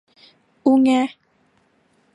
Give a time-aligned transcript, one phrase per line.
[0.65, 1.07] อุแง๊ะ